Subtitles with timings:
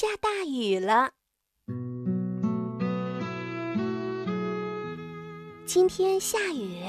[0.00, 1.10] 下大雨了。
[5.66, 6.80] 今天下雨，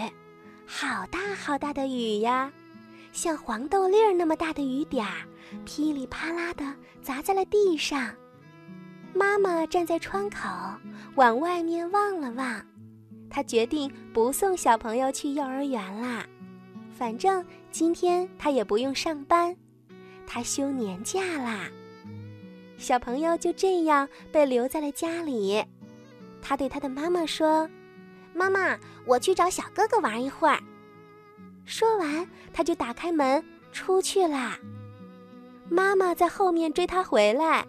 [0.65, 2.49] 好大好大的雨呀，
[3.11, 5.27] 像黄豆粒儿那么大的雨点儿，
[5.65, 6.63] 噼里啪啦的
[7.01, 8.15] 砸在了地上。
[9.13, 10.47] 妈妈站在窗口，
[11.15, 12.65] 往外面望了望，
[13.29, 16.25] 她决定不送小朋友去幼儿园啦。
[16.93, 19.53] 反正今天她也不用上班，
[20.25, 21.69] 她休年假啦。
[22.81, 25.63] 小朋友就这样被留在了家里。
[26.41, 27.69] 他对他的妈妈说
[28.33, 30.59] ：“妈妈，我去找小哥哥玩一会儿。”
[31.63, 34.57] 说完，他就打开门出去啦。
[35.69, 37.63] 妈妈在后面追他回来。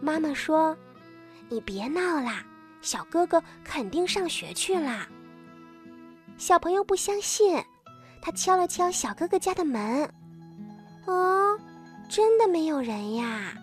[0.00, 0.76] 妈妈说
[1.48, 2.44] ：“你别闹啦，
[2.82, 5.08] 小哥哥肯定上学去了。”
[6.36, 7.62] 小朋友不相信，
[8.20, 10.02] 他敲了敲小哥哥家的门。
[11.06, 11.56] 哦，
[12.10, 13.54] 真的没有人呀。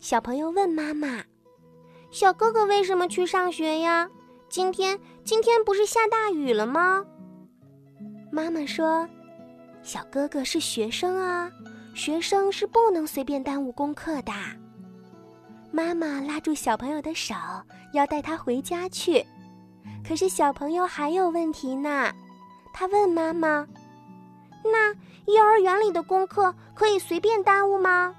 [0.00, 1.22] 小朋友问妈妈
[2.10, 4.08] ：“小哥哥为什么去上学呀？
[4.48, 7.04] 今天今天不是下大雨了吗？”
[8.32, 9.06] 妈妈说
[9.84, 11.52] ：“小哥哥是学生啊，
[11.94, 14.32] 学生是不能随便耽误功课的。”
[15.70, 17.34] 妈妈拉住小朋友的手，
[17.92, 19.22] 要带他回家去。
[20.02, 22.10] 可是小朋友还有问题呢，
[22.72, 23.66] 他问妈妈
[24.64, 24.94] ：“那
[25.30, 28.14] 幼儿园里的功课可以随便耽误吗？”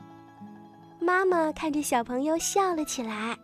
[1.01, 3.35] 妈妈看着小朋友笑了起来。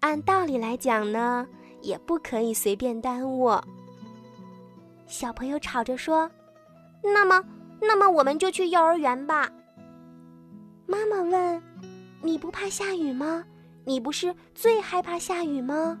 [0.00, 1.46] 按道理来讲呢，
[1.82, 3.50] 也不可以随便耽误。
[5.06, 6.30] 小朋友吵着说
[7.04, 7.44] ：“那么，
[7.80, 9.50] 那么我们就去幼儿园吧。”
[10.88, 11.62] 妈妈问
[12.22, 13.44] ：“你不怕下雨吗？
[13.84, 15.98] 你不是最害怕下雨吗？”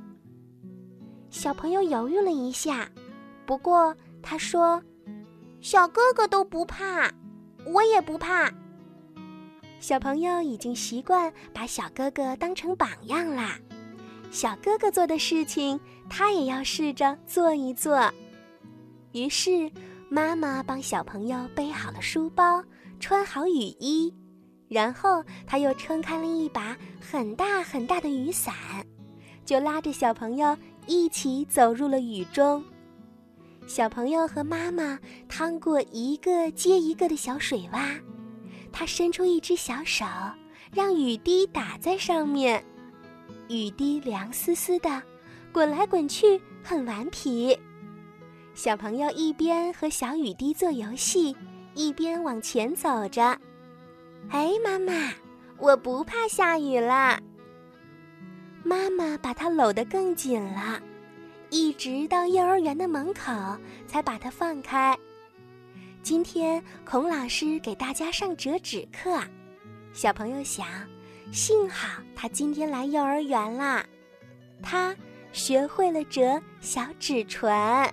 [1.28, 2.88] 小朋友犹豫了一下，
[3.44, 4.82] 不过他说
[5.60, 7.10] ：“小哥哥都不怕，
[7.66, 8.50] 我也不怕。”
[9.86, 13.58] 小朋友已经习惯把小哥哥当成榜样啦，
[14.30, 18.10] 小哥哥做的事情，他也要试着做一做。
[19.12, 19.70] 于是，
[20.08, 22.64] 妈妈帮小朋友背好了书包，
[22.98, 24.10] 穿好雨衣，
[24.68, 28.54] 然后他又撑开了一把很大很大的雨伞，
[29.44, 30.56] 就拉着小朋友
[30.86, 32.64] 一起走入了雨中。
[33.66, 38.00] 小朋友和妈妈趟过一个接一个的小水洼。
[38.76, 40.04] 他伸出一只小手，
[40.72, 42.62] 让雨滴打在上面，
[43.48, 45.00] 雨滴凉丝丝的，
[45.52, 47.56] 滚来滚去，很顽皮。
[48.52, 51.36] 小朋友一边和小雨滴做游戏，
[51.74, 53.38] 一边往前走着。
[54.30, 55.12] 哎，妈妈，
[55.56, 57.20] 我不怕下雨了。
[58.64, 60.82] 妈妈把他搂得更紧了，
[61.48, 63.32] 一直到幼儿园的门口
[63.86, 64.98] 才把他放开。
[66.04, 69.18] 今天孔老师给大家上折纸课，
[69.94, 70.66] 小朋友想，
[71.32, 73.82] 幸好他今天来幼儿园啦，
[74.62, 74.94] 他
[75.32, 77.90] 学会了折小纸船。